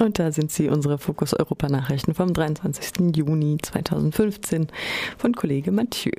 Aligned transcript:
Und 0.00 0.18
da 0.18 0.32
sind 0.32 0.50
sie, 0.50 0.68
unsere 0.68 0.96
Fokus 0.96 1.34
Europa 1.34 1.68
Nachrichten 1.68 2.14
vom 2.14 2.32
23. 2.32 3.14
Juni 3.16 3.58
2015 3.60 4.68
von 5.18 5.34
Kollege 5.34 5.72
Mathieu. 5.72 6.12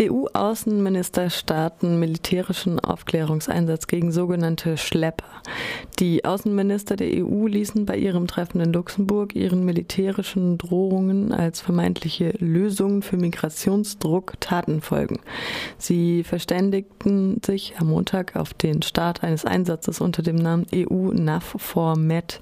EU-Außenminister 0.00 1.30
starten 1.30 1.98
militärischen 1.98 2.80
Aufklärungseinsatz 2.80 3.86
gegen 3.86 4.12
sogenannte 4.12 4.76
Schlepper. 4.76 5.24
Die 6.00 6.24
Außenminister 6.26 6.96
der 6.96 7.24
EU 7.24 7.46
ließen 7.46 7.86
bei 7.86 7.96
ihrem 7.96 8.26
Treffen 8.26 8.60
in 8.60 8.74
Luxemburg 8.74 9.34
ihren 9.34 9.64
militärischen 9.64 10.58
Drohungen 10.58 11.32
als 11.32 11.62
vermeintliche 11.62 12.34
Lösungen 12.40 13.00
für 13.00 13.16
Migrationsdruck 13.16 14.34
Taten 14.40 14.82
folgen. 14.82 15.20
Sie 15.78 16.24
verständigten 16.24 17.40
sich 17.44 17.74
am 17.78 17.86
Montag 17.86 18.36
auf 18.36 18.52
den 18.52 18.82
Start 18.82 19.22
eines 19.24 19.46
Einsatzes 19.46 20.02
unter 20.02 20.22
dem 20.22 20.36
Namen 20.36 20.66
EU-NAV4MED, 20.66 22.40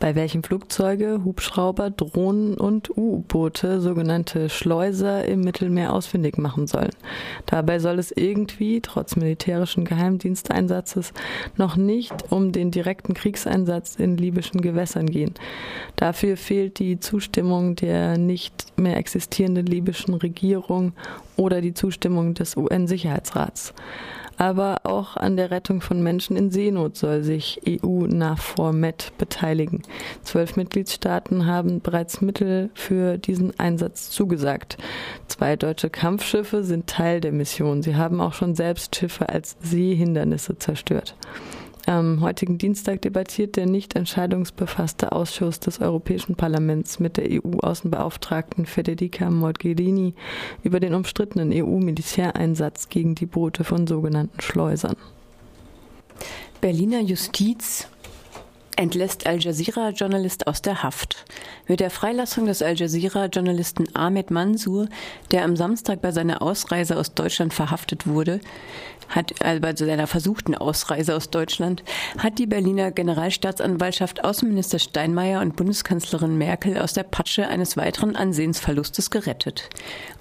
bei 0.00 0.16
welchem 0.24 0.42
Flugzeuge, 0.42 1.20
Hubschrauber, 1.22 1.90
Drohnen 1.90 2.54
und 2.54 2.88
U-Boote 2.96 3.82
sogenannte 3.82 4.48
Schleuser 4.48 5.22
im 5.26 5.42
Mittelmeer 5.42 5.92
ausfindig 5.92 6.38
machen 6.38 6.66
sollen. 6.66 6.94
Dabei 7.44 7.78
soll 7.78 7.98
es 7.98 8.10
irgendwie, 8.10 8.80
trotz 8.80 9.16
militärischen 9.16 9.84
Geheimdiensteinsatzes, 9.84 11.12
noch 11.58 11.76
nicht 11.76 12.32
um 12.32 12.52
den 12.52 12.70
direkten 12.70 13.12
Kriegseinsatz 13.12 13.96
in 13.96 14.16
libyschen 14.16 14.62
Gewässern 14.62 15.10
gehen. 15.10 15.34
Dafür 15.96 16.38
fehlt 16.38 16.78
die 16.78 16.98
Zustimmung 16.98 17.76
der 17.76 18.16
nicht 18.16 18.78
mehr 18.78 18.96
existierenden 18.96 19.66
libyschen 19.66 20.14
Regierung 20.14 20.94
oder 21.36 21.60
die 21.60 21.74
Zustimmung 21.74 22.32
des 22.32 22.56
UN-Sicherheitsrats 22.56 23.74
aber 24.38 24.80
auch 24.84 25.16
an 25.16 25.36
der 25.36 25.50
Rettung 25.50 25.80
von 25.80 26.02
Menschen 26.02 26.36
in 26.36 26.50
Seenot 26.50 26.96
soll 26.96 27.22
sich 27.22 27.60
EU-NAVFOR 27.66 28.72
Med 28.72 29.12
beteiligen. 29.18 29.82
Zwölf 30.22 30.56
Mitgliedstaaten 30.56 31.46
haben 31.46 31.80
bereits 31.80 32.20
Mittel 32.20 32.70
für 32.74 33.18
diesen 33.18 33.58
Einsatz 33.58 34.10
zugesagt. 34.10 34.76
Zwei 35.28 35.56
deutsche 35.56 35.90
Kampfschiffe 35.90 36.64
sind 36.64 36.86
Teil 36.86 37.20
der 37.20 37.32
Mission. 37.32 37.82
Sie 37.82 37.96
haben 37.96 38.20
auch 38.20 38.34
schon 38.34 38.54
selbst 38.54 38.96
Schiffe 38.96 39.28
als 39.28 39.56
Seehindernisse 39.60 40.58
zerstört. 40.58 41.16
Am 41.86 42.22
heutigen 42.22 42.56
Dienstag 42.56 43.02
debattiert 43.02 43.56
der 43.56 43.66
nicht 43.66 43.94
entscheidungsbefasste 43.94 45.12
Ausschuss 45.12 45.60
des 45.60 45.82
Europäischen 45.82 46.34
Parlaments 46.34 46.98
mit 46.98 47.18
der 47.18 47.26
EU-Außenbeauftragten 47.30 48.64
Federica 48.64 49.28
Mogherini 49.28 50.14
über 50.62 50.80
den 50.80 50.94
umstrittenen 50.94 51.52
EU-Militäreinsatz 51.52 52.88
gegen 52.88 53.14
die 53.14 53.26
Boote 53.26 53.64
von 53.64 53.86
sogenannten 53.86 54.40
Schleusern. 54.40 54.96
Berliner 56.62 57.00
Justiz 57.00 57.88
entlässt 58.76 59.26
Al 59.26 59.38
Jazeera-Journalist 59.38 60.46
aus 60.46 60.62
der 60.62 60.82
Haft. 60.82 61.24
Mit 61.68 61.80
der 61.80 61.90
Freilassung 61.90 62.46
des 62.46 62.62
Al 62.62 62.76
Jazeera-Journalisten 62.76 63.94
Ahmed 63.94 64.30
Mansour, 64.30 64.88
der 65.30 65.44
am 65.44 65.56
Samstag 65.56 66.02
bei 66.02 66.12
seiner 66.12 66.42
Ausreise 66.42 66.96
aus 66.96 67.14
Deutschland 67.14 67.54
verhaftet 67.54 68.06
wurde, 68.06 68.40
hat 69.08 69.42
also 69.42 69.60
bei 69.60 69.74
seiner 69.74 70.06
versuchten 70.06 70.54
Ausreise 70.54 71.14
aus 71.14 71.30
Deutschland 71.30 71.82
hat 72.18 72.38
die 72.38 72.46
Berliner 72.46 72.90
Generalstaatsanwaltschaft 72.90 74.24
Außenminister 74.24 74.78
Steinmeier 74.78 75.40
und 75.40 75.56
Bundeskanzlerin 75.56 76.36
Merkel 76.36 76.78
aus 76.78 76.94
der 76.94 77.02
Patsche 77.02 77.48
eines 77.48 77.76
weiteren 77.76 78.16
Ansehensverlustes 78.16 79.10
gerettet. 79.10 79.68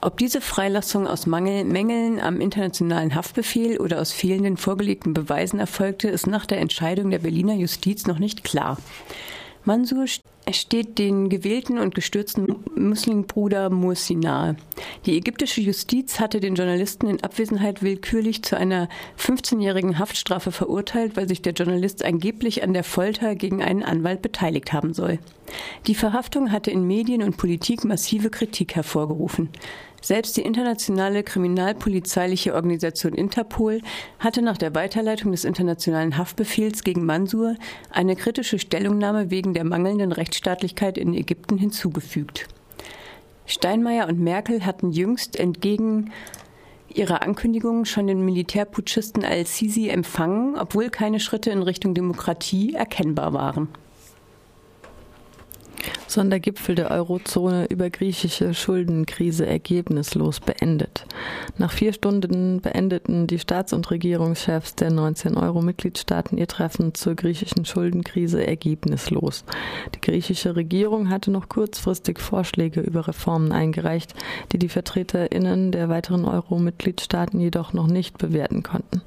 Ob 0.02 0.18
diese 0.18 0.42
Freilassung 0.42 1.08
aus 1.08 1.26
Mangel, 1.26 1.64
Mängeln 1.64 2.20
am 2.20 2.42
internationalen 2.42 3.16
Haftbefehl 3.16 3.78
oder 3.80 4.02
aus 4.02 4.12
fehlenden 4.12 4.58
vorgelegten 4.58 5.14
Beweisen 5.14 5.60
erfolgte, 5.60 6.10
ist 6.10 6.28
nach 6.28 6.46
der 6.46 6.60
Entscheidung 6.60 7.10
der 7.10 7.20
Berliner 7.20 7.54
Justiz 7.54 8.06
noch 8.06 8.20
nicht 8.20 8.43
klar. 8.44 8.78
Mansur 9.66 10.06
steht 10.52 11.00
den 11.00 11.30
gewählten 11.30 11.78
und 11.78 11.96
gestürzten 11.96 12.58
Muslimbruder 12.76 13.70
Mursi 13.70 14.16
nahe. 14.16 14.58
Die 15.06 15.16
ägyptische 15.16 15.62
Justiz 15.62 16.20
hatte 16.20 16.42
den 16.42 16.56
Journalisten 16.56 17.08
in 17.08 17.24
Abwesenheit 17.24 17.82
willkürlich 17.82 18.44
zu 18.44 18.58
einer 18.58 18.90
15-jährigen 19.18 20.00
Haftstrafe 20.00 20.52
verurteilt, 20.52 21.16
weil 21.16 21.30
sich 21.30 21.42
der 21.42 21.54
Journalist 21.54 22.04
angeblich 22.04 22.62
an 22.62 22.74
der 22.74 22.84
Folter 22.84 23.36
gegen 23.36 23.64
einen 23.64 23.84
Anwalt 23.84 24.22
beteiligt 24.22 24.74
haben 24.74 24.94
soll. 24.94 25.20
Die 25.88 25.96
Verhaftung 25.96 26.52
hatte 26.52 26.72
in 26.72 26.86
Medien 26.86 27.24
und 27.24 27.38
Politik 27.38 27.86
massive 27.86 28.30
Kritik 28.30 28.76
hervorgerufen. 28.76 29.50
Selbst 30.04 30.36
die 30.36 30.42
internationale 30.42 31.24
kriminalpolizeiliche 31.24 32.56
Organisation 32.56 33.14
Interpol 33.14 33.80
hatte 34.20 34.42
nach 34.42 34.58
der 34.58 34.76
Weiterleitung 34.76 35.32
des 35.32 35.46
internationalen 35.46 36.18
Haftbefehls 36.18 36.84
gegen 36.84 37.06
Mansur 37.06 37.56
eine 37.90 38.18
kritische 38.18 38.60
Stellungnahme 38.60 39.32
wegen 39.32 39.54
der 39.54 39.64
mangelnden 39.64 40.12
Rechtsstaatlichkeit 40.12 40.98
in 40.98 41.14
Ägypten 41.14 41.58
hinzugefügt. 41.58 42.50
Steinmeier 43.46 44.10
und 44.10 44.20
Merkel 44.20 44.66
hatten 44.66 44.92
jüngst 44.92 45.40
entgegen 45.40 46.12
ihrer 46.94 47.22
Ankündigung 47.22 47.86
schon 47.86 48.08
den 48.08 48.26
Militärputschisten 48.26 49.24
al-Sisi 49.24 49.88
empfangen, 49.88 50.58
obwohl 50.58 50.90
keine 50.90 51.22
Schritte 51.22 51.50
in 51.50 51.64
Richtung 51.64 51.94
Demokratie 51.94 52.74
erkennbar 52.74 53.32
waren. 53.32 53.70
Sondergipfel 56.14 56.76
der 56.76 56.92
Eurozone 56.92 57.66
über 57.66 57.90
griechische 57.90 58.54
Schuldenkrise 58.54 59.48
ergebnislos 59.48 60.40
beendet. 60.40 61.06
Nach 61.58 61.72
vier 61.72 61.94
Stunden 61.94 62.62
beendeten 62.62 63.28
die 63.28 63.38
Staats- 63.38 63.74
und 63.74 63.92
Regierungschefs 63.92 64.76
der 64.76 64.90
19 64.92 65.38
Euro-Mitgliedstaaten 65.38 66.38
ihr 66.38 66.48
Treffen 66.48 66.96
zur 66.96 67.16
griechischen 67.16 67.66
Schuldenkrise 67.66 68.46
ergebnislos. 68.46 69.46
Die 69.94 70.02
griechische 70.02 70.56
Regierung 70.56 71.10
hatte 71.10 71.30
noch 71.30 71.50
kurzfristig 71.50 72.20
Vorschläge 72.20 72.82
über 72.82 73.08
Reformen 73.08 73.52
eingereicht, 73.52 74.16
die 74.52 74.58
die 74.58 74.70
VertreterInnen 74.70 75.72
der 75.72 75.90
weiteren 75.90 76.26
Euro-Mitgliedstaaten 76.26 77.40
jedoch 77.40 77.74
noch 77.74 77.88
nicht 77.88 78.18
bewerten 78.18 78.64
konnten. 78.64 79.02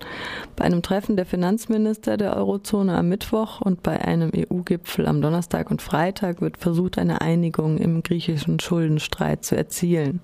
Bei 0.54 0.64
einem 0.64 0.82
Treffen 0.82 1.16
der 1.16 1.26
Finanzminister 1.26 2.16
der 2.16 2.36
Eurozone 2.36 2.96
am 2.96 3.08
Mittwoch 3.08 3.60
und 3.60 3.82
bei 3.82 4.00
einem 4.00 4.30
EU-Gipfel 4.34 5.06
am 5.06 5.20
Donnerstag 5.20 5.70
und 5.70 5.82
Freitag 5.82 6.40
wird 6.40 6.58
versucht, 6.58 6.98
eine 6.98 7.20
Einigung 7.20 7.78
im 7.78 8.02
griechischen 8.02 8.60
Schuldenstreit 8.60 9.44
zu 9.44 9.56
erzielen. 9.56 10.20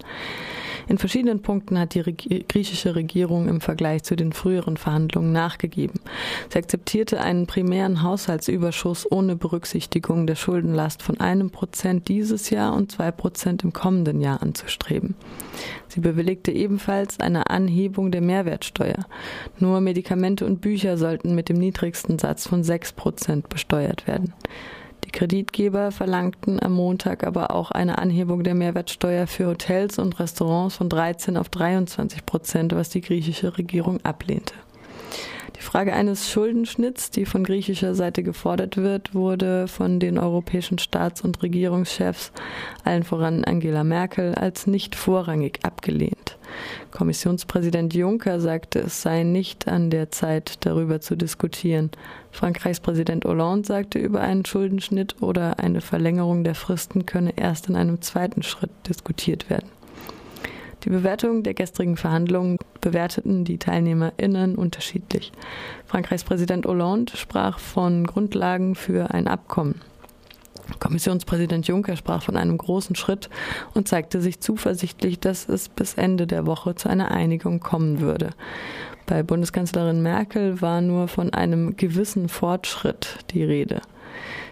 In 0.89 0.99
verschiedenen 0.99 1.43
Punkten 1.43 1.79
hat 1.79 1.95
die 1.95 2.03
griechische 2.49 2.95
Regierung 2.95 3.49
im 3.49 3.61
Vergleich 3.61 4.03
zu 4.03 4.17
den 4.17 4.33
früheren 4.33 4.77
Verhandlungen 4.77 5.33
nachgegeben. 5.33 6.01
Sie 6.49 6.59
akzeptierte 6.59 7.21
einen 7.21 7.47
primären 7.47 8.03
Haushaltsüberschuss 8.03 9.11
ohne 9.11 9.37
Berücksichtigung 9.37 10.27
der 10.27 10.35
Schuldenlast 10.35 11.03
von 11.03 11.21
einem 11.21 11.51
Prozent 11.51 12.09
dieses 12.09 12.51
Jahr 12.51 12.75
und 12.75 12.93
zwei 12.93 13.11
Prozent 13.11 13.63
im 13.65 13.73
kommenden 13.73 14.21
Jahr 14.21 14.43
anzustreben. 14.43 15.15
Sie 15.89 16.01
bewilligte 16.01 16.51
ebenfalls 16.51 17.21
eine 17.21 17.51
Anhebung 17.51 18.11
der 18.11 18.23
Mehrwertsteuer. 18.23 19.07
Nur 19.59 19.81
Medikamente 19.81 20.47
und 20.47 20.61
Bücher 20.61 20.97
sollten 20.97 21.35
mit 21.35 21.49
dem 21.49 21.59
niedrigsten 21.59 22.19
Satz 22.19 22.47
von 22.47 22.65
sechs 22.65 22.93
Prozent 22.93 23.49
besteuert 23.49 24.07
werden. 24.07 24.33
Die 25.13 25.19
Kreditgeber 25.19 25.93
verlangten 25.93 26.59
am 26.63 26.73
Montag 26.73 27.25
aber 27.25 27.55
auch 27.55 27.71
eine 27.71 27.99
Anhebung 27.99 28.45
der 28.45 28.55
Mehrwertsteuer 28.55 29.27
für 29.27 29.49
Hotels 29.49 29.99
und 29.99 30.19
Restaurants 30.19 30.77
von 30.77 30.89
13 30.89 31.37
auf 31.37 31.51
23 31.51 32.25
Prozent, 32.25 32.75
was 32.75 32.89
die 32.89 33.03
griechische 33.03 33.59
Regierung 33.59 34.03
ablehnte. 34.05 34.55
Die 35.57 35.61
Frage 35.61 35.93
eines 35.93 36.31
Schuldenschnitts, 36.31 37.11
die 37.11 37.27
von 37.27 37.45
griechischer 37.45 37.95
Seite 37.95 38.23
gefordert 38.23 38.79
wird, 38.79 39.15
wurde 39.15 39.69
von 39.69 40.01
den 40.01 40.19
europäischen 40.19 40.79
Staats- 40.79 41.21
und 41.21 41.43
Regierungschefs, 41.43 42.33
allen 42.83 43.03
voran 43.03 43.45
Angela 43.45 43.85
Merkel, 43.85 44.35
als 44.35 44.67
nicht 44.67 44.95
vorrangig 44.95 45.61
abgelehnt. 45.63 46.22
Kommissionspräsident 46.91 47.95
Juncker 47.95 48.41
sagte, 48.41 48.81
es 48.81 49.03
sei 49.03 49.23
nicht 49.23 49.69
an 49.69 49.91
der 49.91 50.11
Zeit, 50.11 50.65
darüber 50.67 51.01
zu 51.01 51.17
diskutieren. 51.17 51.91
Frankreichs 52.31 52.81
Präsident 52.81 53.25
Hollande 53.25 53.67
sagte, 53.67 53.99
über 53.99 54.21
einen 54.21 54.45
Schuldenschnitt 54.45 55.21
oder 55.21 55.59
eine 55.59 55.81
Verlängerung 55.81 56.45
der 56.45 56.55
Fristen 56.55 57.07
könne 57.07 57.33
erst 57.37 57.69
in 57.69 57.77
einem 57.77 58.01
zweiten 58.01 58.43
Schritt 58.43 58.71
diskutiert 58.89 59.51
werden. 59.51 59.69
Die 60.85 60.91
Bewertung 60.91 61.45
der 61.45 61.55
gestrigen 61.55 61.97
Verhandlungen 61.97 62.59
bewerteten 62.81 63.45
die 63.45 63.59
TeilnehmerInnen 63.59 64.57
unterschiedlich. 64.57 65.31
Frankreichs 65.87 66.25
Präsident 66.25 66.67
Hollande 66.67 67.17
sprach 67.17 67.61
von 67.61 68.05
Grundlagen 68.05 68.75
für 68.75 69.13
ein 69.13 69.29
Abkommen. 69.29 69.81
Kommissionspräsident 70.79 71.67
Juncker 71.67 71.97
sprach 71.97 72.23
von 72.23 72.37
einem 72.37 72.57
großen 72.57 72.97
Schritt 72.97 73.29
und 73.75 73.89
zeigte 73.89 74.21
sich 74.21 74.41
zuversichtlich, 74.41 75.19
dass 75.21 75.49
es 75.49 75.69
bis 75.69 75.95
Ende 75.95 76.27
der 76.27 76.47
Woche 76.47 76.75
zu 76.75 76.89
einer 76.89 77.11
Einigung 77.11 77.61
kommen 77.61 78.01
würde. 78.01 78.31
Bei 79.07 79.23
Bundeskanzlerin 79.23 80.03
Merkel 80.03 80.61
war 80.61 80.81
nur 80.81 81.09
von 81.09 81.33
einem 81.35 81.77
gewissen 81.77 82.29
Fortschritt 82.29 83.19
die 83.31 83.45
Rede. 83.45 83.81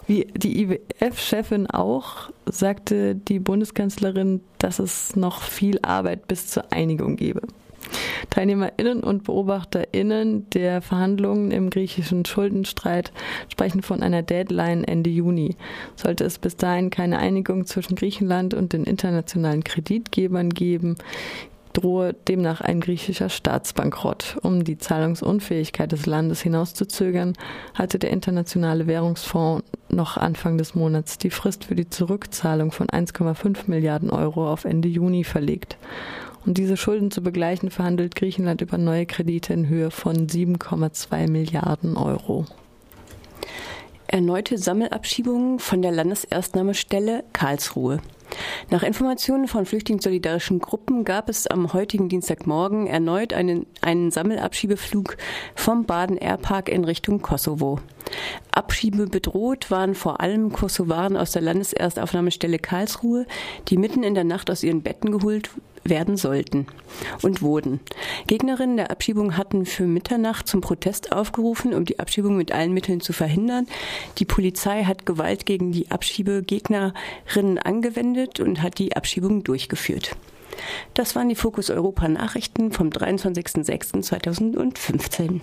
Wie 0.06 0.26
die 0.34 0.62
IWF-Chefin 0.62 1.68
auch, 1.68 2.30
sagte 2.46 3.14
die 3.14 3.38
Bundeskanzlerin, 3.38 4.40
dass 4.58 4.80
es 4.80 5.14
noch 5.14 5.42
viel 5.42 5.78
Arbeit 5.82 6.26
bis 6.26 6.48
zur 6.48 6.72
Einigung 6.72 7.16
gebe. 7.16 7.42
TeilnehmerInnen 8.30 9.02
und 9.02 9.24
BeobachterInnen 9.24 10.48
der 10.50 10.82
Verhandlungen 10.82 11.50
im 11.50 11.70
griechischen 11.70 12.24
Schuldenstreit 12.24 13.12
sprechen 13.48 13.82
von 13.82 14.02
einer 14.02 14.22
Deadline 14.22 14.84
Ende 14.84 15.10
Juni. 15.10 15.56
Sollte 15.96 16.24
es 16.24 16.38
bis 16.38 16.56
dahin 16.56 16.90
keine 16.90 17.18
Einigung 17.18 17.66
zwischen 17.66 17.96
Griechenland 17.96 18.54
und 18.54 18.72
den 18.72 18.84
internationalen 18.84 19.64
Kreditgebern 19.64 20.50
geben, 20.50 20.96
drohe 21.72 22.14
demnach 22.14 22.60
ein 22.60 22.80
griechischer 22.80 23.28
Staatsbankrott. 23.28 24.36
Um 24.42 24.64
die 24.64 24.78
Zahlungsunfähigkeit 24.78 25.92
des 25.92 26.06
Landes 26.06 26.40
hinauszuzögern, 26.40 27.34
hatte 27.74 27.98
der 27.98 28.10
Internationale 28.10 28.86
Währungsfonds 28.86 29.64
noch 29.88 30.16
Anfang 30.16 30.58
des 30.58 30.74
Monats 30.74 31.18
die 31.18 31.30
Frist 31.30 31.64
für 31.64 31.74
die 31.74 31.88
Zurückzahlung 31.88 32.72
von 32.72 32.86
1,5 32.88 33.58
Milliarden 33.66 34.10
Euro 34.10 34.50
auf 34.50 34.64
Ende 34.64 34.88
Juni 34.88 35.24
verlegt. 35.24 35.76
Um 36.46 36.54
diese 36.54 36.78
Schulden 36.78 37.10
zu 37.10 37.22
begleichen, 37.22 37.70
verhandelt 37.70 38.14
Griechenland 38.14 38.62
über 38.62 38.78
neue 38.78 39.04
Kredite 39.04 39.52
in 39.52 39.68
Höhe 39.68 39.90
von 39.90 40.26
7,2 40.26 41.30
Milliarden 41.30 41.96
Euro. 41.96 42.46
Erneute 44.06 44.58
Sammelabschiebungen 44.58 45.58
von 45.58 45.82
der 45.82 45.92
Landeserstnahmestelle 45.92 47.24
Karlsruhe. 47.32 48.00
Nach 48.70 48.82
Informationen 48.82 49.48
von 49.48 49.66
flüchtlingssolidarischen 49.66 50.60
Gruppen 50.60 51.04
gab 51.04 51.28
es 51.28 51.46
am 51.46 51.72
heutigen 51.72 52.08
Dienstagmorgen 52.08 52.86
erneut 52.86 53.32
einen, 53.32 53.66
einen 53.82 54.10
Sammelabschiebeflug 54.10 55.16
vom 55.54 55.84
Baden 55.84 56.16
Airpark 56.16 56.68
in 56.68 56.84
Richtung 56.84 57.20
Kosovo. 57.20 57.78
Abschiebe 58.52 59.06
bedroht 59.06 59.70
waren 59.70 59.94
vor 59.94 60.20
allem 60.20 60.52
Kosovaren 60.52 61.16
aus 61.16 61.32
der 61.32 61.42
Landeserstaufnahmestelle 61.42 62.58
Karlsruhe, 62.58 63.26
die 63.68 63.76
mitten 63.76 64.02
in 64.02 64.14
der 64.14 64.24
Nacht 64.24 64.50
aus 64.50 64.62
ihren 64.62 64.82
Betten 64.82 65.12
geholt 65.12 65.50
werden 65.84 66.16
sollten 66.16 66.66
und 67.22 67.42
wurden. 67.42 67.80
Gegnerinnen 68.26 68.76
der 68.76 68.90
Abschiebung 68.90 69.36
hatten 69.36 69.66
für 69.66 69.84
Mitternacht 69.84 70.48
zum 70.48 70.60
Protest 70.60 71.12
aufgerufen, 71.12 71.74
um 71.74 71.84
die 71.84 71.98
Abschiebung 71.98 72.36
mit 72.36 72.52
allen 72.52 72.72
Mitteln 72.72 73.00
zu 73.00 73.12
verhindern. 73.12 73.66
Die 74.18 74.24
Polizei 74.24 74.84
hat 74.84 75.06
Gewalt 75.06 75.46
gegen 75.46 75.72
die 75.72 75.90
Abschiebegegnerinnen 75.90 77.58
angewendet 77.58 78.38
und 78.40 78.62
hat 78.62 78.78
die 78.78 78.96
Abschiebung 78.96 79.42
durchgeführt. 79.44 80.16
Das 80.94 81.14
waren 81.16 81.28
die 81.28 81.34
Fokus 81.34 81.70
Europa 81.70 82.08
Nachrichten 82.08 82.72
vom 82.72 82.88
23.06.2015. 82.90 85.40